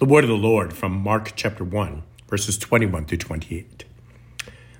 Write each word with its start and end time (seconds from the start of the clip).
The 0.00 0.06
word 0.06 0.24
of 0.24 0.30
the 0.30 0.34
Lord 0.34 0.72
from 0.72 1.02
Mark 1.02 1.32
chapter 1.36 1.62
1, 1.62 2.02
verses 2.26 2.56
21 2.56 3.04
through 3.04 3.18
28. 3.18 3.84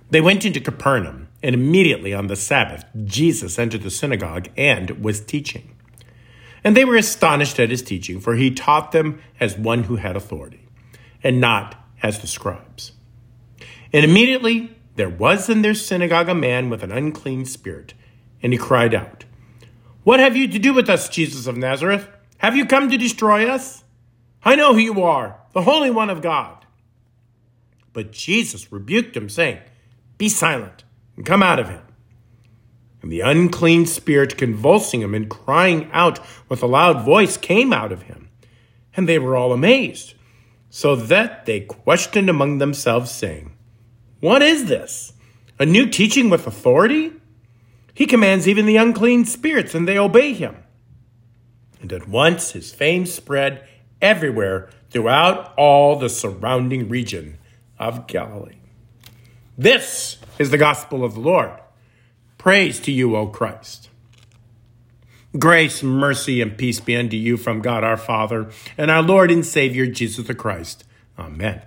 They 0.09 0.21
went 0.23 0.47
into 0.47 0.61
Capernaum, 0.61 1.29
and 1.43 1.55
immediately 1.55 2.15
on 2.15 2.29
the 2.29 2.37
Sabbath, 2.37 2.87
Jesus 3.05 3.59
entered 3.59 3.83
the 3.83 3.91
synagogue 3.91 4.49
and 4.57 5.05
was 5.05 5.21
teaching. 5.21 5.77
And 6.65 6.75
they 6.75 6.87
were 6.87 6.97
astonished 6.97 7.61
at 7.61 7.69
his 7.69 7.83
teaching, 7.83 8.19
for 8.19 8.37
he 8.37 8.51
taught 8.51 8.93
them 8.93 9.21
as 9.39 9.59
one 9.59 9.83
who 9.83 9.97
had 9.97 10.17
authority, 10.17 10.67
and 11.23 11.39
not 11.39 11.75
as 12.03 12.21
the 12.21 12.27
scribes. 12.27 12.93
And 13.93 14.07
immediately 14.07 14.75
there 14.97 15.11
was 15.11 15.51
in 15.51 15.61
their 15.61 15.75
synagogue 15.75 16.31
a 16.31 16.35
man 16.35 16.71
with 16.71 16.83
an 16.83 16.93
unclean 16.93 17.45
spirit, 17.45 17.93
and 18.43 18.55
he 18.55 18.59
cried 18.59 18.95
out, 18.95 19.27
What 20.03 20.19
have 20.19 20.35
you 20.35 20.49
to 20.49 20.59
do 20.59 20.73
with 20.73 20.89
us, 20.89 21.11
Jesus 21.11 21.47
of 21.47 21.59
Nazareth? 21.59 22.09
Have 22.39 22.57
you 22.57 22.65
come 22.65 22.89
to 22.89 22.97
destroy 22.97 23.47
us? 23.47 23.85
I 24.45 24.55
know 24.55 24.73
who 24.73 24.79
you 24.79 25.03
are, 25.03 25.39
the 25.53 25.63
Holy 25.63 25.91
One 25.91 26.11
of 26.11 26.23
God. 26.23 26.65
But 27.93 28.13
Jesus 28.13 28.73
rebuked 28.73 29.17
him, 29.17 29.29
saying, 29.29 29.59
Be 30.17 30.29
silent 30.29 30.85
and 31.17 31.27
come 31.27 31.43
out 31.43 31.59
of 31.59 31.69
him. 31.69 31.83
And 33.03 33.11
the 33.11 33.21
unclean 33.21 33.87
spirit, 33.87 34.37
convulsing 34.37 35.01
him 35.01 35.15
and 35.15 35.29
crying 35.29 35.89
out 35.93 36.21
with 36.49 36.63
a 36.63 36.67
loud 36.67 37.05
voice, 37.05 37.37
came 37.37 37.73
out 37.73 37.93
of 37.93 38.03
him. 38.03 38.29
And 38.97 39.09
they 39.09 39.19
were 39.19 39.37
all 39.37 39.53
amazed, 39.53 40.15
so 40.69 40.95
that 40.97 41.47
they 41.47 41.61
questioned 41.61 42.29
among 42.29 42.59
themselves, 42.59 43.11
saying, 43.11 43.53
What 44.21 44.43
is 44.43 44.67
this? 44.67 45.13
A 45.59 45.67
new 45.67 45.87
teaching 45.87 46.31
with 46.31 46.47
authority? 46.47 47.13
He 47.95 48.07
commands 48.07 48.49
even 48.49 48.67
the 48.67 48.77
unclean 48.77 49.25
spirits, 49.25 49.75
and 49.75 49.87
they 49.87 49.99
obey 49.99 50.33
him. 50.33 50.57
And 51.81 51.93
at 51.93 52.09
once 52.09 52.53
his 52.53 52.73
fame 52.73 53.07
spread 53.07 53.67
everywhere 54.01 54.69
throughout 54.91 55.55
all 55.57 55.97
the 55.97 56.09
surrounding 56.09 56.89
region 56.89 57.39
of 57.79 58.07
Galilee. 58.07 58.57
This 59.57 60.19
is 60.39 60.51
the 60.51 60.59
gospel 60.59 61.05
of 61.05 61.15
the 61.15 61.21
Lord. 61.21 61.53
Praise 62.39 62.81
to 62.81 62.93
you, 62.93 63.15
O 63.17 63.27
Christ. 63.27 63.89
Grace, 65.39 65.83
mercy, 65.83 66.41
and 66.41 66.59
peace 66.59 66.81
be 66.81 66.97
unto 66.97 67.17
you 67.17 67.37
from 67.37 67.61
God 67.61 67.85
our 67.85 67.97
Father 67.97 68.51
and 68.77 68.91
our 68.91 69.03
Lord 69.03 69.31
and 69.31 69.47
Savior 69.47 69.87
Jesus 69.87 70.27
the 70.27 70.35
Christ. 70.35 70.85
Amen. 71.19 71.63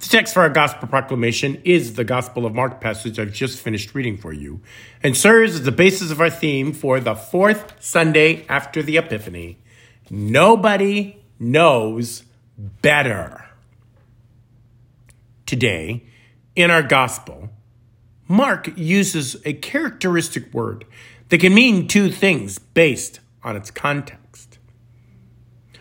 The 0.00 0.08
text 0.08 0.34
for 0.34 0.40
our 0.40 0.50
gospel 0.50 0.88
proclamation 0.88 1.60
is 1.64 1.94
the 1.94 2.04
Gospel 2.04 2.44
of 2.44 2.54
Mark 2.54 2.80
passage 2.80 3.18
I've 3.18 3.32
just 3.32 3.60
finished 3.60 3.94
reading 3.94 4.18
for 4.18 4.32
you 4.32 4.60
and 5.02 5.16
serves 5.16 5.54
as 5.54 5.62
the 5.62 5.72
basis 5.72 6.10
of 6.10 6.20
our 6.20 6.28
theme 6.28 6.72
for 6.72 7.00
the 7.00 7.14
fourth 7.14 7.72
Sunday 7.82 8.44
after 8.48 8.82
the 8.82 8.98
Epiphany. 8.98 9.58
Nobody 10.10 11.22
knows 11.38 12.24
better. 12.58 13.44
Today, 15.44 16.04
in 16.54 16.70
our 16.70 16.82
gospel, 16.82 17.50
Mark 18.28 18.76
uses 18.76 19.36
a 19.44 19.52
characteristic 19.52 20.52
word 20.52 20.84
that 21.28 21.38
can 21.38 21.54
mean 21.54 21.86
two 21.86 22.10
things 22.10 22.58
based 22.58 23.20
on 23.42 23.56
its 23.56 23.70
context. 23.70 24.58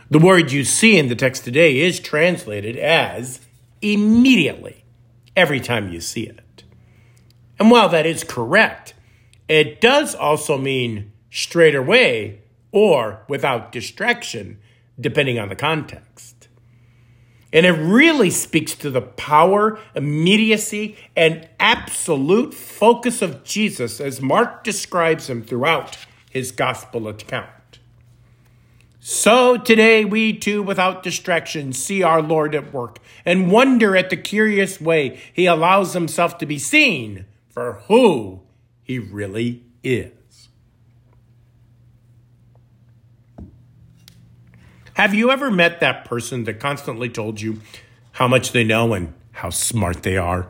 The 0.09 0.19
word 0.19 0.51
you 0.51 0.63
see 0.63 0.97
in 0.99 1.07
the 1.07 1.15
text 1.15 1.43
today 1.43 1.79
is 1.79 1.99
translated 1.99 2.77
as 2.77 3.39
immediately 3.81 4.83
every 5.35 5.59
time 5.59 5.91
you 5.91 5.99
see 5.99 6.23
it. 6.23 6.63
And 7.57 7.71
while 7.71 7.89
that 7.89 8.05
is 8.05 8.23
correct, 8.23 8.93
it 9.47 9.81
does 9.81 10.13
also 10.13 10.57
mean 10.57 11.11
straight 11.31 11.75
away 11.75 12.41
or 12.71 13.23
without 13.27 13.71
distraction 13.71 14.59
depending 14.99 15.39
on 15.39 15.49
the 15.49 15.55
context. 15.55 16.47
And 17.53 17.65
it 17.65 17.71
really 17.71 18.29
speaks 18.31 18.75
to 18.75 18.89
the 18.89 19.01
power, 19.01 19.79
immediacy, 19.95 20.97
and 21.15 21.47
absolute 21.59 22.53
focus 22.53 23.21
of 23.21 23.43
Jesus 23.45 24.01
as 24.01 24.21
Mark 24.21 24.63
describes 24.63 25.29
him 25.29 25.41
throughout 25.41 25.97
his 26.29 26.51
gospel 26.51 27.07
account. 27.07 27.79
So 28.99 29.55
today 29.55 30.03
we 30.03 30.33
too, 30.33 30.63
without 30.63 31.03
distraction, 31.03 31.71
see 31.71 32.01
our 32.01 32.21
Lord 32.21 32.55
at 32.55 32.73
work 32.73 32.97
and 33.23 33.51
wonder 33.51 33.95
at 33.95 34.09
the 34.09 34.17
curious 34.17 34.81
way 34.81 35.21
he 35.31 35.45
allows 35.45 35.93
himself 35.93 36.37
to 36.39 36.45
be 36.45 36.57
seen 36.57 37.25
for 37.47 37.83
who 37.87 38.41
he 38.81 38.99
really 38.99 39.63
is. 39.83 40.11
Have 44.95 45.13
you 45.13 45.29
ever 45.29 45.51
met 45.51 45.81
that 45.81 46.05
person 46.05 46.45
that 46.45 46.61
constantly 46.61 47.09
told 47.09 47.41
you 47.41 47.59
how 48.13 48.29
much 48.29 48.53
they 48.53 48.63
know 48.63 48.93
and 48.93 49.13
how 49.33 49.49
smart 49.49 50.03
they 50.03 50.15
are? 50.15 50.47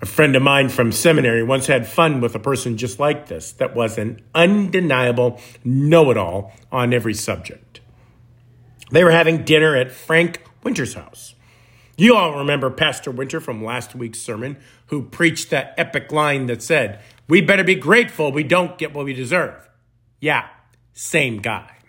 A 0.00 0.06
friend 0.06 0.34
of 0.34 0.42
mine 0.42 0.70
from 0.70 0.92
seminary 0.92 1.42
once 1.42 1.66
had 1.66 1.86
fun 1.86 2.22
with 2.22 2.34
a 2.34 2.38
person 2.38 2.78
just 2.78 2.98
like 2.98 3.26
this 3.28 3.52
that 3.52 3.76
was 3.76 3.98
an 3.98 4.22
undeniable 4.34 5.38
know 5.62 6.10
it 6.10 6.16
all 6.16 6.54
on 6.72 6.94
every 6.94 7.12
subject. 7.12 7.82
They 8.90 9.04
were 9.04 9.10
having 9.10 9.44
dinner 9.44 9.76
at 9.76 9.92
Frank 9.92 10.42
Winter's 10.62 10.94
house. 10.94 11.34
You 11.98 12.16
all 12.16 12.38
remember 12.38 12.70
Pastor 12.70 13.10
Winter 13.10 13.40
from 13.40 13.62
last 13.62 13.94
week's 13.94 14.20
sermon, 14.20 14.56
who 14.86 15.02
preached 15.02 15.50
that 15.50 15.74
epic 15.76 16.12
line 16.12 16.46
that 16.46 16.62
said, 16.62 16.98
We 17.28 17.42
better 17.42 17.62
be 17.62 17.74
grateful 17.74 18.32
we 18.32 18.42
don't 18.42 18.78
get 18.78 18.94
what 18.94 19.04
we 19.04 19.12
deserve. 19.12 19.68
Yeah, 20.18 20.48
same 20.94 21.42
guy. 21.42 21.81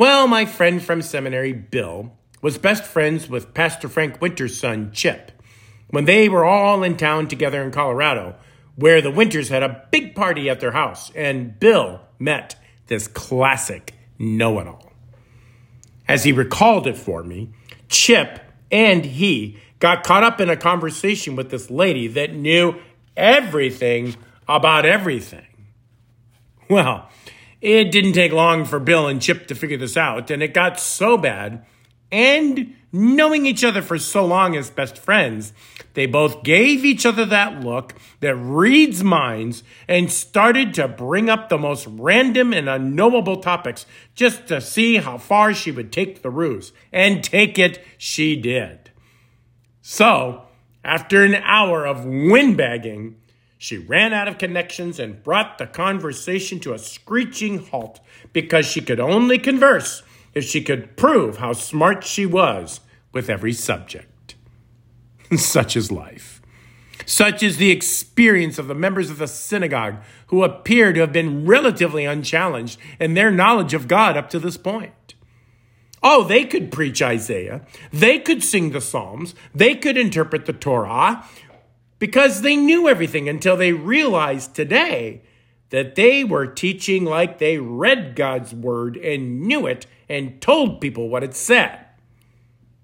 Well, 0.00 0.26
my 0.28 0.46
friend 0.46 0.82
from 0.82 1.02
seminary, 1.02 1.52
Bill, 1.52 2.16
was 2.40 2.56
best 2.56 2.84
friends 2.84 3.28
with 3.28 3.52
Pastor 3.52 3.86
Frank 3.86 4.18
Winter's 4.18 4.58
son, 4.58 4.92
Chip, 4.92 5.30
when 5.90 6.06
they 6.06 6.26
were 6.26 6.42
all 6.42 6.82
in 6.82 6.96
town 6.96 7.28
together 7.28 7.62
in 7.62 7.70
Colorado, 7.70 8.36
where 8.76 9.02
the 9.02 9.10
Winters 9.10 9.50
had 9.50 9.62
a 9.62 9.84
big 9.90 10.14
party 10.14 10.48
at 10.48 10.58
their 10.58 10.70
house, 10.70 11.12
and 11.14 11.60
Bill 11.60 12.00
met 12.18 12.56
this 12.86 13.08
classic 13.08 13.92
know 14.18 14.58
it 14.58 14.66
all. 14.66 14.90
As 16.08 16.24
he 16.24 16.32
recalled 16.32 16.86
it 16.86 16.96
for 16.96 17.22
me, 17.22 17.50
Chip 17.90 18.40
and 18.72 19.04
he 19.04 19.58
got 19.80 20.02
caught 20.02 20.24
up 20.24 20.40
in 20.40 20.48
a 20.48 20.56
conversation 20.56 21.36
with 21.36 21.50
this 21.50 21.68
lady 21.68 22.06
that 22.06 22.32
knew 22.32 22.74
everything 23.18 24.16
about 24.48 24.86
everything. 24.86 25.44
Well, 26.70 27.10
it 27.60 27.92
didn't 27.92 28.14
take 28.14 28.32
long 28.32 28.64
for 28.64 28.80
Bill 28.80 29.06
and 29.06 29.20
Chip 29.20 29.46
to 29.48 29.54
figure 29.54 29.76
this 29.76 29.96
out, 29.96 30.30
and 30.30 30.42
it 30.42 30.54
got 30.54 30.80
so 30.80 31.16
bad. 31.16 31.64
And 32.12 32.74
knowing 32.92 33.46
each 33.46 33.62
other 33.62 33.82
for 33.82 33.98
so 33.98 34.24
long 34.24 34.56
as 34.56 34.70
best 34.70 34.98
friends, 34.98 35.52
they 35.94 36.06
both 36.06 36.42
gave 36.42 36.84
each 36.84 37.06
other 37.06 37.24
that 37.26 37.60
look 37.60 37.94
that 38.20 38.34
reads 38.34 39.04
minds 39.04 39.62
and 39.86 40.10
started 40.10 40.74
to 40.74 40.88
bring 40.88 41.28
up 41.28 41.48
the 41.48 41.58
most 41.58 41.86
random 41.88 42.52
and 42.52 42.68
unknowable 42.68 43.36
topics 43.36 43.86
just 44.14 44.46
to 44.48 44.60
see 44.60 44.96
how 44.96 45.18
far 45.18 45.54
she 45.54 45.70
would 45.70 45.92
take 45.92 46.22
the 46.22 46.30
ruse. 46.30 46.72
And 46.92 47.22
take 47.22 47.58
it, 47.58 47.84
she 47.98 48.36
did. 48.36 48.90
So, 49.82 50.42
after 50.84 51.24
an 51.24 51.36
hour 51.36 51.86
of 51.86 51.98
windbagging, 51.98 53.14
she 53.62 53.76
ran 53.76 54.14
out 54.14 54.26
of 54.26 54.38
connections 54.38 54.98
and 54.98 55.22
brought 55.22 55.58
the 55.58 55.66
conversation 55.66 56.58
to 56.60 56.72
a 56.72 56.78
screeching 56.78 57.58
halt 57.58 58.00
because 58.32 58.64
she 58.64 58.80
could 58.80 58.98
only 58.98 59.36
converse 59.38 60.02
if 60.32 60.44
she 60.44 60.62
could 60.62 60.96
prove 60.96 61.36
how 61.36 61.52
smart 61.52 62.02
she 62.02 62.24
was 62.24 62.80
with 63.12 63.28
every 63.28 63.52
subject. 63.52 64.34
Such 65.36 65.76
is 65.76 65.92
life. 65.92 66.40
Such 67.04 67.42
is 67.42 67.58
the 67.58 67.70
experience 67.70 68.58
of 68.58 68.66
the 68.66 68.74
members 68.74 69.10
of 69.10 69.18
the 69.18 69.28
synagogue 69.28 69.96
who 70.28 70.42
appear 70.42 70.94
to 70.94 71.00
have 71.00 71.12
been 71.12 71.44
relatively 71.44 72.06
unchallenged 72.06 72.78
in 72.98 73.12
their 73.12 73.30
knowledge 73.30 73.74
of 73.74 73.88
God 73.88 74.16
up 74.16 74.30
to 74.30 74.38
this 74.38 74.56
point. 74.56 75.14
Oh, 76.02 76.24
they 76.24 76.46
could 76.46 76.72
preach 76.72 77.02
Isaiah. 77.02 77.60
They 77.92 78.20
could 78.20 78.42
sing 78.42 78.70
the 78.70 78.80
Psalms. 78.80 79.34
They 79.54 79.74
could 79.74 79.98
interpret 79.98 80.46
the 80.46 80.54
Torah 80.54 81.26
because 82.00 82.42
they 82.42 82.56
knew 82.56 82.88
everything 82.88 83.28
until 83.28 83.56
they 83.56 83.72
realized 83.72 84.56
today 84.56 85.22
that 85.68 85.94
they 85.94 86.24
were 86.24 86.46
teaching 86.46 87.04
like 87.04 87.38
they 87.38 87.58
read 87.58 88.16
God's 88.16 88.52
word 88.52 88.96
and 88.96 89.42
knew 89.42 89.68
it 89.68 89.86
and 90.08 90.40
told 90.40 90.80
people 90.80 91.08
what 91.08 91.22
it 91.22 91.34
said. 91.34 91.86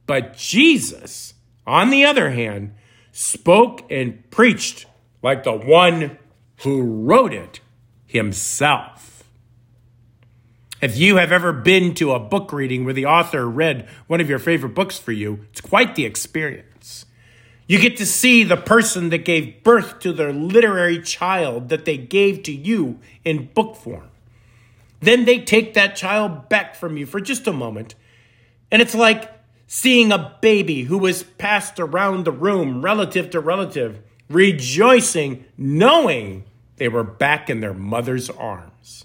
But 0.07 0.37
Jesus, 0.37 1.35
on 1.67 1.91
the 1.91 2.05
other 2.05 2.31
hand, 2.31 2.75
spoke 3.11 3.91
and 3.91 4.31
preached 4.31 4.87
like 5.23 5.43
the 5.43 5.53
one 5.53 6.19
who 6.59 6.83
wrote 6.83 7.33
it 7.33 7.61
himself. 8.07 9.25
If 10.81 10.97
you 10.99 11.17
have 11.17 11.33
ever 11.33 11.53
been 11.55 11.95
to 11.95 12.13
a 12.13 12.21
book 12.21 12.53
reading 12.53 12.85
where 12.85 12.95
the 12.95 13.07
author 13.07 13.49
read 13.49 13.89
one 14.07 14.21
of 14.21 14.29
your 14.29 14.39
favorite 14.39 14.75
books 14.75 14.99
for 14.99 15.13
you, 15.13 15.47
it's 15.51 15.63
quite 15.63 15.97
the 15.97 16.05
experience. 16.05 16.76
You 17.67 17.81
get 17.81 17.97
to 17.97 18.07
see 18.07 18.45
the 18.45 18.57
person 18.57 19.11
that 19.11 19.25
gave 19.25 19.65
birth 19.65 19.99
to 20.01 20.13
their 20.13 20.33
literary 20.33 21.03
child 21.03 21.69
that 21.71 21.85
they 21.85 21.97
gave 21.97 22.43
to 22.45 22.53
you 22.53 23.01
in 23.25 23.49
book 23.53 23.77
form. 23.77 24.11
Then 25.01 25.25
they 25.25 25.41
take 25.41 25.75
that 25.75 25.97
child 25.97 26.49
back 26.49 26.77
from 26.77 26.97
you 26.97 27.07
for 27.07 27.21
just 27.21 27.47
a 27.47 27.53
moment 27.53 27.95
And 28.71 28.83
it's 28.83 28.95
like 28.95 29.31
seeing 29.67 30.13
a 30.13 30.37
baby 30.41 30.83
who 30.83 30.99
was 30.99 31.23
passed 31.23 31.79
around 31.81 32.25
the 32.25 32.33
room, 32.33 32.83
relative 32.83 33.31
to 33.31 33.41
relative, 33.41 34.01
rejoicing, 34.29 35.45
knowing 35.57 36.45
they 36.77 36.89
were 36.89 37.05
back 37.05 37.49
in 37.49 37.61
their 37.61 37.75
mother's 37.75 38.31
arms. 38.31 39.05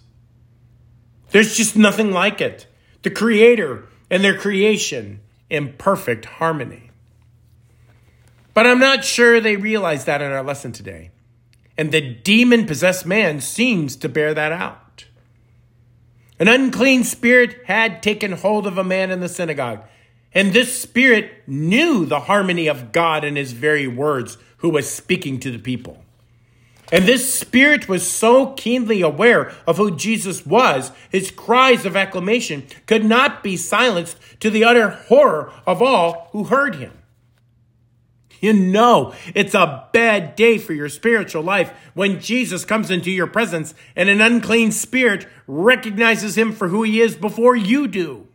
There's 1.30 1.56
just 1.56 1.76
nothing 1.76 2.12
like 2.12 2.42
it. 2.42 2.68
The 3.04 3.10
Creator 3.10 3.86
and 4.10 4.24
their 4.24 4.38
creation 4.38 5.22
in 5.50 5.74
perfect 5.74 6.26
harmony. 6.26 6.91
But 8.54 8.68
I'm 8.68 8.80
not 8.80 9.06
sure 9.06 9.40
they 9.40 9.56
realize 9.56 10.06
that 10.06 10.22
in 10.22 10.32
our 10.32 10.44
lesson 10.44 10.72
today. 10.72 11.12
And 11.78 11.92
the 11.92 12.02
demon 12.02 12.66
possessed 12.66 13.06
man 13.06 13.40
seems 13.40 13.96
to 13.98 14.10
bear 14.10 14.34
that 14.34 14.52
out. 14.52 15.06
An 16.38 16.48
unclean 16.48 17.04
spirit 17.04 17.58
had 17.66 18.02
taken 18.02 18.34
hold 18.34 18.68
of 18.68 18.78
a 18.78 18.84
man 18.84 19.12
in 19.12 19.20
the 19.20 19.30
synagogue, 19.30 19.84
and 20.34 20.54
this 20.54 20.82
spirit 20.82 21.32
knew 21.46 22.06
the 22.06 22.22
harmony 22.22 22.68
of 22.68 22.92
God 22.92 23.24
in 23.24 23.36
his 23.36 23.52
very 23.52 23.88
words, 23.88 24.38
who 24.58 24.70
was 24.70 24.90
speaking 24.90 25.40
to 25.40 25.52
the 25.52 25.60
people. 25.60 26.04
And 26.92 27.06
this 27.06 27.34
spirit 27.34 27.88
was 27.88 28.10
so 28.10 28.54
keenly 28.54 29.02
aware 29.02 29.54
of 29.66 29.78
who 29.78 29.96
Jesus 29.96 30.46
was, 30.46 30.92
his 31.10 31.32
cries 31.32 31.86
of 31.86 31.96
acclamation 31.96 32.66
could 32.86 33.06
not 33.06 33.44
be 33.44 33.56
silenced 33.56 34.18
to 34.42 34.50
the 34.50 34.64
utter 34.64 34.90
horror 34.90 35.54
of 35.66 35.82
all 35.82 36.30
who 36.32 36.46
heard 36.46 36.76
him. 36.76 36.92
You 38.42 38.54
know, 38.54 39.14
it's 39.36 39.54
a 39.54 39.88
bad 39.94 40.36
day 40.36 40.58
for 40.58 40.74
your 40.74 40.90
spiritual 40.90 41.44
life 41.44 41.72
when 41.94 42.20
Jesus 42.20 42.66
comes 42.66 42.90
into 42.90 43.12
your 43.12 43.28
presence 43.28 43.76
and 43.96 44.10
an 44.10 44.20
unclean 44.20 44.72
spirit 44.72 45.28
recognizes 45.46 46.38
him 46.38 46.52
for 46.52 46.68
who 46.68 46.82
he 46.82 47.00
is 47.00 47.16
before 47.16 47.56
you 47.56 47.88
do. 47.88 48.28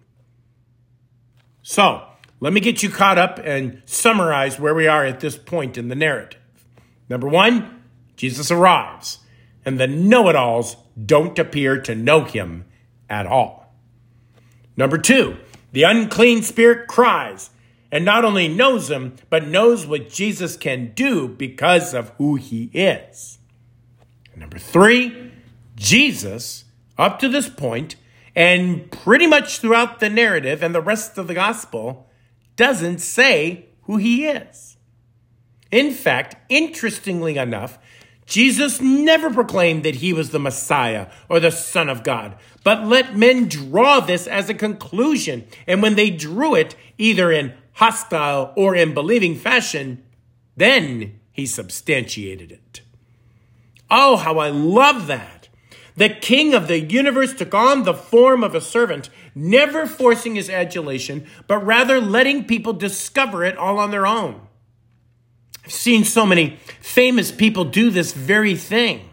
So, 1.61 2.06
let 2.38 2.53
me 2.53 2.61
get 2.61 2.85
you 2.85 2.88
caught 2.88 3.19
up 3.19 3.41
and 3.43 3.82
summarize 3.85 4.61
where 4.61 4.75
we 4.75 4.87
are 4.87 5.05
at 5.05 5.19
this 5.19 5.37
point 5.37 5.76
in 5.76 5.88
the 5.88 5.97
narrative. 5.97 6.41
Number 7.08 7.26
one, 7.26 7.82
Jesus 8.14 8.53
arrives, 8.53 9.19
and 9.64 9.81
the 9.81 9.88
know 9.88 10.29
it 10.29 10.37
alls 10.37 10.76
don't 11.05 11.37
appear 11.37 11.81
to 11.81 11.97
know 11.97 12.23
him 12.23 12.64
at 13.11 13.26
all. 13.26 13.75
Number 14.76 14.99
two, 14.99 15.38
the 15.73 15.82
unclean 15.82 16.43
spirit 16.43 16.87
cries 16.87 17.50
and 17.91 18.05
not 18.05 18.25
only 18.25 18.49
knows 18.49 18.91
him, 18.91 19.17
but 19.31 19.47
knows 19.47 19.87
what 19.87 20.11
Jesus 20.11 20.56
can 20.56 20.93
do 20.94 21.29
because 21.29 21.94
of 21.94 22.11
who 22.19 22.37
he 22.37 22.71
is. 22.73 23.38
Number 24.35 24.59
three, 24.59 25.33
Jesus, 25.77 26.65
up 26.99 27.19
to 27.21 27.29
this 27.29 27.49
point, 27.49 27.97
and 28.35 28.91
pretty 28.91 29.27
much 29.27 29.61
throughout 29.61 30.00
the 30.00 30.11
narrative 30.11 30.62
and 30.62 30.75
the 30.75 30.81
rest 30.83 31.17
of 31.17 31.27
the 31.27 31.35
gospel, 31.35 32.11
doesn't 32.56 32.99
say 32.99 33.67
who 33.83 33.97
he 33.97 34.27
is. 34.27 34.77
In 35.71 35.93
fact, 35.93 36.37
interestingly 36.49 37.39
enough, 37.39 37.79
Jesus 38.27 38.81
never 38.81 39.32
proclaimed 39.32 39.85
that 39.85 39.97
he 39.97 40.12
was 40.12 40.31
the 40.31 40.39
Messiah 40.39 41.06
or 41.29 41.39
the 41.39 41.53
Son 41.53 41.89
of 41.89 42.03
God, 42.03 42.37
but 42.65 42.85
let 42.85 43.17
men 43.17 43.47
draw 43.49 44.00
this 44.00 44.27
as 44.27 44.50
a 44.50 44.55
conclusion. 44.55 45.47
And 45.67 45.81
when 45.81 45.94
they 45.94 46.11
drew 46.11 46.55
it, 46.55 46.75
either 46.99 47.31
in 47.31 47.55
hostile 47.76 48.52
or 48.56 48.75
in 48.75 48.94
believing 48.94 49.34
fashion, 49.34 50.02
then 50.56 51.20
he 51.32 51.46
substantiated 51.46 52.50
it. 52.50 52.81
Oh, 53.90 54.17
how 54.17 54.38
I 54.38 54.49
love 54.49 55.06
that! 55.06 55.49
The 55.94 56.08
king 56.11 56.55
of 56.55 56.69
the 56.69 56.81
universe 56.81 57.34
took 57.34 57.55
on 57.55 57.84
the 57.84 57.94
form 57.94 58.43
of 58.44 58.55
a 58.55 58.61
servant, 58.61 59.08
never 59.34 59.87
forcing 59.87 60.34
his 60.34 60.50
adulation, 60.50 61.26
but 61.46 61.64
rather 61.64 62.00
letting 62.00 62.44
people 62.44 62.73
discover 62.73 63.44
it 63.44 63.56
all 63.56 63.79
on 63.79 63.90
their 63.90 64.06
own. 64.06 64.43
I've 65.64 65.72
seen 65.72 66.05
so 66.05 66.26
many 66.26 66.58
famous 66.81 67.32
people 67.32 67.64
do 67.64 67.90
this 67.90 68.12
very 68.12 68.55
thing. 68.56 69.08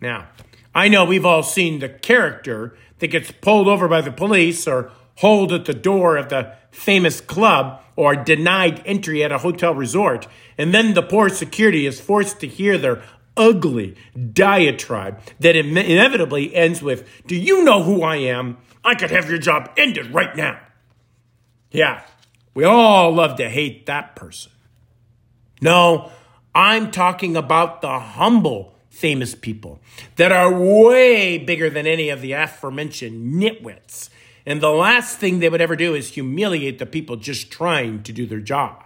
Now, 0.00 0.28
I 0.74 0.88
know 0.88 1.04
we've 1.04 1.26
all 1.26 1.42
seen 1.42 1.78
the 1.78 1.88
character 1.88 2.76
that 2.98 3.08
gets 3.08 3.30
pulled 3.30 3.68
over 3.68 3.88
by 3.88 4.00
the 4.00 4.12
police 4.12 4.66
or 4.66 4.92
hauled 5.20 5.52
at 5.52 5.66
the 5.66 5.74
door 5.74 6.16
of 6.16 6.30
the 6.30 6.52
famous 6.70 7.20
club 7.20 7.80
or 7.94 8.16
denied 8.16 8.82
entry 8.86 9.22
at 9.22 9.30
a 9.30 9.38
hotel 9.38 9.74
resort, 9.74 10.26
and 10.56 10.72
then 10.72 10.94
the 10.94 11.02
poor 11.02 11.28
security 11.28 11.86
is 11.86 12.00
forced 12.00 12.40
to 12.40 12.46
hear 12.46 12.78
their 12.78 13.02
ugly 13.36 13.94
diatribe 14.32 15.20
that 15.38 15.56
inevitably 15.56 16.54
ends 16.54 16.82
with, 16.82 17.06
Do 17.26 17.36
you 17.36 17.62
know 17.64 17.82
who 17.82 18.02
I 18.02 18.16
am? 18.16 18.56
I 18.82 18.94
could 18.94 19.10
have 19.10 19.28
your 19.28 19.38
job 19.38 19.70
ended 19.76 20.12
right 20.12 20.34
now. 20.34 20.58
Yeah, 21.70 22.02
we 22.54 22.64
all 22.64 23.12
love 23.12 23.36
to 23.36 23.48
hate 23.48 23.86
that 23.86 24.16
person. 24.16 24.52
No, 25.60 26.10
I'm 26.54 26.90
talking 26.90 27.36
about 27.36 27.82
the 27.82 27.98
humble, 27.98 28.74
famous 28.88 29.34
people 29.34 29.80
that 30.16 30.32
are 30.32 30.52
way 30.52 31.36
bigger 31.36 31.68
than 31.68 31.86
any 31.86 32.08
of 32.08 32.22
the 32.22 32.32
aforementioned 32.32 33.34
nitwits. 33.34 34.08
And 34.46 34.60
the 34.60 34.70
last 34.70 35.18
thing 35.18 35.38
they 35.38 35.48
would 35.48 35.60
ever 35.60 35.76
do 35.76 35.94
is 35.94 36.14
humiliate 36.14 36.78
the 36.78 36.86
people 36.86 37.16
just 37.16 37.50
trying 37.50 38.02
to 38.04 38.12
do 38.12 38.26
their 38.26 38.40
job. 38.40 38.84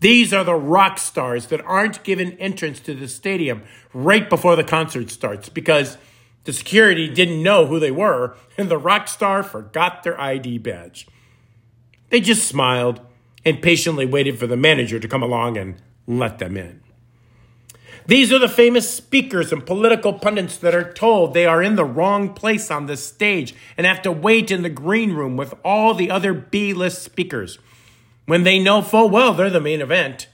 These 0.00 0.32
are 0.32 0.44
the 0.44 0.54
rock 0.54 0.98
stars 0.98 1.46
that 1.48 1.60
aren't 1.62 2.02
given 2.04 2.32
entrance 2.38 2.80
to 2.80 2.94
the 2.94 3.06
stadium 3.06 3.62
right 3.92 4.28
before 4.28 4.56
the 4.56 4.64
concert 4.64 5.10
starts 5.10 5.50
because 5.50 5.98
the 6.44 6.54
security 6.54 7.06
didn't 7.06 7.42
know 7.42 7.66
who 7.66 7.78
they 7.78 7.90
were 7.90 8.34
and 8.56 8.70
the 8.70 8.78
rock 8.78 9.08
star 9.08 9.42
forgot 9.42 10.02
their 10.02 10.18
ID 10.18 10.58
badge. 10.58 11.06
They 12.08 12.20
just 12.20 12.48
smiled 12.48 13.00
and 13.44 13.62
patiently 13.62 14.06
waited 14.06 14.38
for 14.38 14.46
the 14.46 14.56
manager 14.56 14.98
to 14.98 15.08
come 15.08 15.22
along 15.22 15.58
and 15.58 15.76
let 16.06 16.38
them 16.38 16.56
in. 16.56 16.80
These 18.10 18.32
are 18.32 18.40
the 18.40 18.48
famous 18.48 18.92
speakers 18.92 19.52
and 19.52 19.64
political 19.64 20.12
pundits 20.12 20.56
that 20.56 20.74
are 20.74 20.92
told 20.92 21.32
they 21.32 21.46
are 21.46 21.62
in 21.62 21.76
the 21.76 21.84
wrong 21.84 22.34
place 22.34 22.68
on 22.68 22.86
the 22.86 22.96
stage 22.96 23.54
and 23.76 23.86
have 23.86 24.02
to 24.02 24.10
wait 24.10 24.50
in 24.50 24.62
the 24.62 24.68
green 24.68 25.12
room 25.12 25.36
with 25.36 25.54
all 25.64 25.94
the 25.94 26.10
other 26.10 26.34
B 26.34 26.72
list 26.72 27.04
speakers 27.04 27.60
when 28.26 28.42
they 28.42 28.58
know 28.58 28.82
full 28.82 29.08
well 29.08 29.32
they're 29.32 29.48
the 29.48 29.60
main 29.60 29.80
event. 29.80 30.26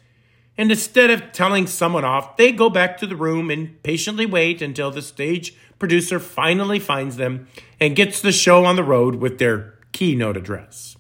And 0.57 0.71
instead 0.71 1.11
of 1.11 1.33
telling 1.33 1.67
someone 1.67 2.07
off, 2.07 2.39
they 2.39 2.51
go 2.51 2.71
back 2.71 2.97
to 2.97 3.07
the 3.07 3.15
room 3.15 3.51
and 3.51 3.83
patiently 3.83 4.25
wait 4.25 4.63
until 4.63 4.91
the 4.91 5.03
stage 5.03 5.55
producer 5.79 6.19
finally 6.19 6.79
finds 6.79 7.19
them 7.19 7.47
and 7.79 7.95
gets 7.95 8.23
the 8.23 8.33
show 8.33 8.65
on 8.65 8.77
the 8.77 8.85
road 8.85 9.17
with 9.17 9.39
their 9.39 9.75
keynote 9.93 10.39
address. 10.39 10.97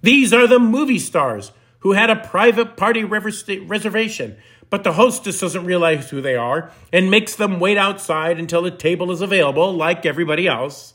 These 0.00 0.32
are 0.32 0.46
the 0.46 0.58
movie 0.58 0.98
stars 0.98 1.52
who 1.80 1.92
had 1.92 2.10
a 2.10 2.16
private 2.16 2.76
party 2.76 3.04
reservation, 3.04 4.36
but 4.70 4.84
the 4.84 4.94
hostess 4.94 5.40
doesn't 5.40 5.64
realize 5.64 6.10
who 6.10 6.20
they 6.20 6.34
are 6.34 6.70
and 6.92 7.10
makes 7.10 7.34
them 7.34 7.60
wait 7.60 7.78
outside 7.78 8.38
until 8.38 8.64
a 8.64 8.70
table 8.70 9.10
is 9.10 9.20
available, 9.20 9.72
like 9.72 10.04
everybody 10.04 10.46
else. 10.48 10.94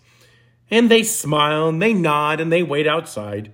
And 0.70 0.90
they 0.90 1.04
smile 1.04 1.68
and 1.68 1.82
they 1.82 1.94
nod 1.94 2.40
and 2.40 2.52
they 2.52 2.64
wait 2.64 2.88
outside 2.88 3.54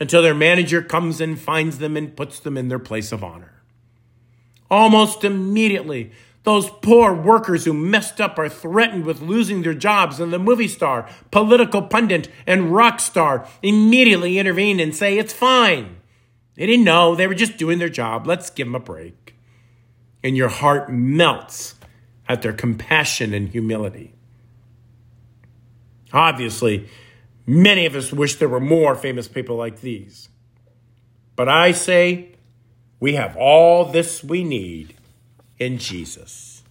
until 0.00 0.22
their 0.22 0.34
manager 0.34 0.82
comes 0.82 1.20
and 1.20 1.38
finds 1.38 1.78
them 1.78 1.96
and 1.96 2.16
puts 2.16 2.40
them 2.40 2.56
in 2.56 2.68
their 2.68 2.78
place 2.78 3.12
of 3.12 3.24
honor. 3.24 3.62
Almost 4.70 5.24
immediately, 5.24 6.12
those 6.44 6.70
poor 6.82 7.14
workers 7.14 7.64
who 7.64 7.72
messed 7.72 8.20
up 8.20 8.38
are 8.38 8.48
threatened 8.48 9.04
with 9.04 9.20
losing 9.20 9.62
their 9.62 9.74
jobs, 9.74 10.20
and 10.20 10.32
the 10.32 10.38
movie 10.38 10.68
star, 10.68 11.08
political 11.30 11.82
pundit, 11.82 12.28
and 12.46 12.74
rock 12.74 13.00
star 13.00 13.46
immediately 13.62 14.38
intervene 14.38 14.80
and 14.80 14.94
say, 14.94 15.18
It's 15.18 15.32
fine. 15.32 15.96
They 16.54 16.66
didn't 16.66 16.84
know. 16.84 17.14
They 17.14 17.26
were 17.26 17.34
just 17.34 17.56
doing 17.56 17.78
their 17.78 17.88
job. 17.88 18.26
Let's 18.26 18.50
give 18.50 18.66
them 18.66 18.74
a 18.74 18.80
break. 18.80 19.27
And 20.28 20.36
your 20.36 20.50
heart 20.50 20.92
melts 20.92 21.74
at 22.28 22.42
their 22.42 22.52
compassion 22.52 23.32
and 23.32 23.48
humility. 23.48 24.12
Obviously, 26.12 26.86
many 27.46 27.86
of 27.86 27.94
us 27.94 28.12
wish 28.12 28.34
there 28.34 28.46
were 28.46 28.60
more 28.60 28.94
famous 28.94 29.26
people 29.26 29.56
like 29.56 29.80
these. 29.80 30.28
But 31.34 31.48
I 31.48 31.72
say, 31.72 32.32
we 33.00 33.14
have 33.14 33.38
all 33.38 33.86
this 33.86 34.22
we 34.22 34.44
need 34.44 34.96
in 35.58 35.78
Jesus. 35.78 36.62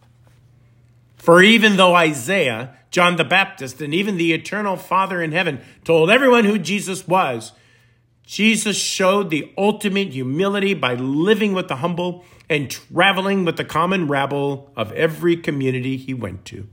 For 1.15 1.41
even 1.41 1.77
though 1.77 1.95
Isaiah, 1.95 2.77
John 2.91 3.15
the 3.15 3.23
Baptist, 3.23 3.81
and 3.81 3.91
even 3.91 4.17
the 4.17 4.33
eternal 4.33 4.77
Father 4.77 5.19
in 5.19 5.31
heaven 5.31 5.61
told 5.83 6.11
everyone 6.11 6.45
who 6.45 6.59
Jesus 6.59 7.07
was, 7.07 7.53
Jesus 8.23 8.77
showed 8.77 9.31
the 9.31 9.51
ultimate 9.57 10.09
humility 10.09 10.75
by 10.75 10.93
living 10.93 11.53
with 11.53 11.69
the 11.69 11.77
humble 11.77 12.23
and 12.49 12.71
traveling 12.71 13.45
with 13.45 13.57
the 13.57 13.65
common 13.65 14.07
rabble 14.07 14.71
of 14.75 14.91
every 14.93 15.35
community 15.35 15.97
he 15.97 16.13
went 16.13 16.45
to. 16.45 16.67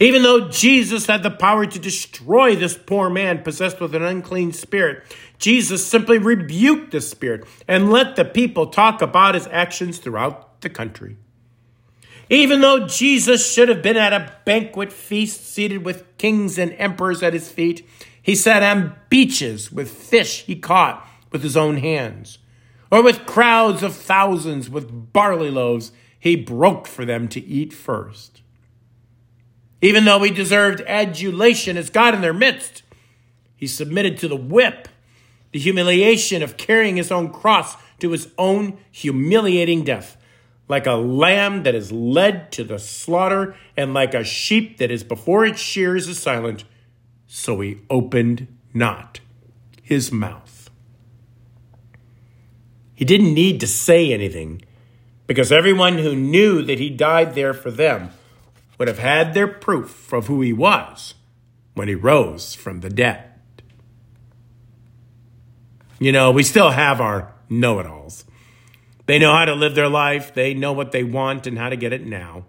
Even 0.00 0.22
though 0.22 0.48
Jesus 0.48 1.06
had 1.06 1.22
the 1.22 1.30
power 1.30 1.66
to 1.66 1.78
destroy 1.78 2.56
this 2.56 2.76
poor 2.76 3.08
man 3.08 3.42
possessed 3.42 3.80
with 3.80 3.94
an 3.94 4.02
unclean 4.02 4.52
spirit, 4.52 5.04
Jesus 5.38 5.86
simply 5.86 6.18
rebuked 6.18 6.90
the 6.90 7.00
spirit 7.00 7.44
and 7.68 7.90
let 7.90 8.16
the 8.16 8.24
people 8.24 8.66
talk 8.66 9.00
about 9.00 9.34
his 9.34 9.46
actions 9.48 9.98
throughout 9.98 10.60
the 10.60 10.70
country. 10.70 11.16
Even 12.28 12.60
though 12.60 12.86
Jesus 12.88 13.52
should 13.52 13.68
have 13.68 13.82
been 13.82 13.96
at 13.96 14.12
a 14.12 14.32
banquet 14.44 14.92
feast 14.92 15.46
seated 15.46 15.84
with 15.84 16.18
kings 16.18 16.58
and 16.58 16.72
emperors 16.72 17.22
at 17.22 17.32
his 17.32 17.48
feet, 17.48 17.86
He 18.20 18.34
sat 18.34 18.64
on 18.64 18.96
beaches 19.08 19.70
with 19.70 19.88
fish 19.88 20.42
he 20.42 20.56
caught 20.56 21.06
with 21.30 21.44
his 21.44 21.56
own 21.56 21.76
hands, 21.76 22.38
or 22.90 23.02
with 23.02 23.26
crowds 23.26 23.82
of 23.82 23.94
thousands 23.94 24.70
with 24.70 25.12
barley 25.12 25.50
loaves 25.50 25.92
he 26.18 26.36
broke 26.36 26.86
for 26.86 27.04
them 27.04 27.28
to 27.28 27.44
eat 27.44 27.72
first. 27.72 28.42
Even 29.80 30.04
though 30.04 30.22
he 30.22 30.30
deserved 30.30 30.80
adulation 30.86 31.76
as 31.76 31.90
God 31.90 32.14
in 32.14 32.20
their 32.20 32.32
midst, 32.32 32.82
he 33.54 33.66
submitted 33.66 34.18
to 34.18 34.28
the 34.28 34.36
whip, 34.36 34.88
the 35.52 35.58
humiliation 35.58 36.42
of 36.42 36.56
carrying 36.56 36.96
his 36.96 37.12
own 37.12 37.30
cross 37.30 37.76
to 38.00 38.10
his 38.10 38.28
own 38.38 38.78
humiliating 38.90 39.84
death, 39.84 40.16
like 40.68 40.86
a 40.86 40.92
lamb 40.92 41.62
that 41.62 41.74
is 41.74 41.92
led 41.92 42.50
to 42.52 42.64
the 42.64 42.78
slaughter, 42.78 43.54
and 43.76 43.94
like 43.94 44.14
a 44.14 44.24
sheep 44.24 44.78
that 44.78 44.90
is 44.90 45.04
before 45.04 45.44
its 45.44 45.60
shears 45.60 46.08
is 46.08 46.18
silent. 46.18 46.64
So 47.26 47.60
he 47.60 47.78
opened 47.88 48.48
not 48.74 49.20
his 49.82 50.10
mouth. 50.10 50.55
He 52.96 53.04
didn't 53.04 53.34
need 53.34 53.60
to 53.60 53.66
say 53.66 54.12
anything 54.12 54.62
because 55.26 55.52
everyone 55.52 55.98
who 55.98 56.16
knew 56.16 56.62
that 56.62 56.78
he 56.78 56.88
died 56.88 57.34
there 57.34 57.52
for 57.52 57.70
them 57.70 58.10
would 58.78 58.88
have 58.88 58.98
had 58.98 59.34
their 59.34 59.46
proof 59.46 60.12
of 60.12 60.26
who 60.26 60.40
he 60.40 60.52
was 60.52 61.14
when 61.74 61.88
he 61.88 61.94
rose 61.94 62.54
from 62.54 62.80
the 62.80 62.88
dead. 62.88 63.22
You 65.98 66.10
know, 66.10 66.30
we 66.30 66.42
still 66.42 66.70
have 66.70 67.00
our 67.00 67.34
know 67.50 67.78
it 67.80 67.86
alls. 67.86 68.24
They 69.04 69.18
know 69.18 69.32
how 69.32 69.44
to 69.44 69.54
live 69.54 69.74
their 69.74 69.88
life, 69.88 70.32
they 70.34 70.54
know 70.54 70.72
what 70.72 70.92
they 70.92 71.04
want 71.04 71.46
and 71.46 71.58
how 71.58 71.68
to 71.68 71.76
get 71.76 71.92
it 71.92 72.04
now. 72.06 72.46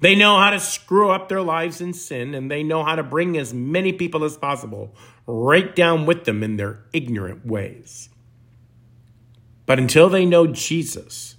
They 0.00 0.14
know 0.14 0.38
how 0.38 0.50
to 0.50 0.60
screw 0.60 1.10
up 1.10 1.28
their 1.28 1.42
lives 1.42 1.80
in 1.80 1.92
sin, 1.92 2.34
and 2.34 2.50
they 2.50 2.62
know 2.62 2.84
how 2.84 2.94
to 2.94 3.02
bring 3.02 3.36
as 3.36 3.52
many 3.52 3.92
people 3.92 4.22
as 4.22 4.36
possible 4.36 4.94
right 5.26 5.74
down 5.74 6.06
with 6.06 6.24
them 6.24 6.42
in 6.42 6.56
their 6.56 6.84
ignorant 6.92 7.44
ways. 7.44 8.08
But 9.68 9.78
until 9.78 10.08
they 10.08 10.24
know 10.24 10.46
Jesus, 10.46 11.36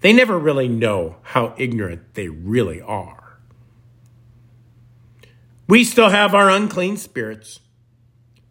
they 0.00 0.14
never 0.14 0.38
really 0.38 0.68
know 0.68 1.16
how 1.20 1.52
ignorant 1.58 2.14
they 2.14 2.28
really 2.28 2.80
are. 2.80 3.38
We 5.68 5.84
still 5.84 6.08
have 6.08 6.34
our 6.34 6.48
unclean 6.48 6.96
spirits. 6.96 7.60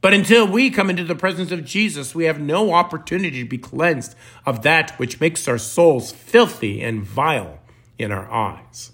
But 0.02 0.14
until 0.14 0.48
we 0.48 0.70
come 0.70 0.92
into 0.92 1.04
the 1.04 1.16
presence 1.16 1.52
of 1.52 1.66
Jesus, 1.66 2.14
we 2.14 2.26
have 2.26 2.40
no 2.40 2.74
opportunity 2.74 3.42
to 3.42 3.50
be 3.50 3.58
cleansed 3.58 4.14
of 4.46 4.62
that 4.62 4.92
which 5.00 5.20
makes 5.20 5.48
our 5.48 5.58
souls 5.58 6.12
filthy 6.12 6.84
and 6.84 7.02
vile 7.02 7.58
in 7.98 8.12
our 8.12 8.32
eyes. 8.32 8.92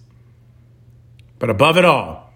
But 1.38 1.50
above 1.50 1.78
it 1.78 1.84
all, 1.84 2.32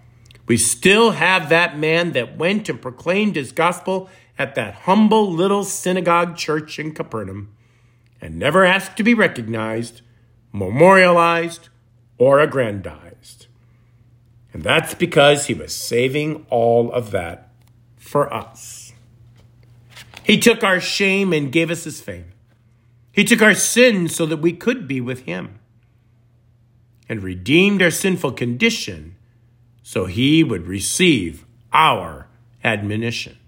we 0.46 0.58
still 0.58 1.12
have 1.12 1.48
that 1.48 1.78
man 1.78 2.12
that 2.12 2.36
went 2.36 2.68
and 2.68 2.82
proclaimed 2.82 3.34
his 3.34 3.52
gospel 3.52 4.10
at 4.38 4.54
that 4.54 4.74
humble 4.74 5.32
little 5.32 5.64
synagogue 5.64 6.36
church 6.36 6.78
in 6.78 6.92
Capernaum 6.92 7.54
and 8.20 8.38
never 8.38 8.64
asked 8.64 8.96
to 8.96 9.02
be 9.02 9.14
recognized, 9.14 10.02
memorialized, 10.52 11.68
or 12.18 12.40
aggrandized. 12.40 13.46
And 14.52 14.62
that's 14.62 14.94
because 14.94 15.46
he 15.46 15.54
was 15.54 15.74
saving 15.74 16.46
all 16.48 16.90
of 16.92 17.10
that 17.10 17.50
for 17.96 18.32
us. 18.32 18.92
He 20.22 20.38
took 20.38 20.64
our 20.64 20.80
shame 20.80 21.32
and 21.32 21.52
gave 21.52 21.70
us 21.70 21.84
his 21.84 22.00
fame. 22.00 22.32
He 23.12 23.24
took 23.24 23.42
our 23.42 23.54
sins 23.54 24.14
so 24.14 24.26
that 24.26 24.38
we 24.38 24.52
could 24.52 24.88
be 24.88 25.00
with 25.00 25.20
him 25.20 25.58
and 27.08 27.22
redeemed 27.22 27.80
our 27.80 27.90
sinful 27.90 28.32
condition 28.32 29.14
so 29.82 30.06
he 30.06 30.42
would 30.42 30.66
receive 30.66 31.46
our 31.72 32.26
admonition. 32.64 33.38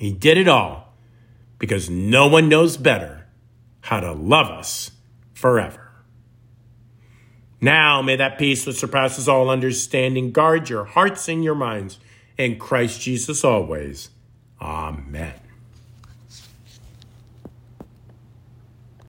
He 0.00 0.12
did 0.12 0.38
it 0.38 0.48
all 0.48 0.94
because 1.58 1.90
no 1.90 2.26
one 2.26 2.48
knows 2.48 2.78
better 2.78 3.26
how 3.82 4.00
to 4.00 4.12
love 4.12 4.46
us 4.46 4.92
forever. 5.34 5.92
Now 7.60 8.00
may 8.00 8.16
that 8.16 8.38
peace 8.38 8.64
which 8.64 8.78
surpasses 8.78 9.28
all 9.28 9.50
understanding 9.50 10.32
guard 10.32 10.70
your 10.70 10.84
hearts 10.84 11.28
and 11.28 11.44
your 11.44 11.54
minds 11.54 11.98
in 12.38 12.58
Christ 12.58 13.02
Jesus 13.02 13.44
always. 13.44 14.08
Amen. 14.58 15.49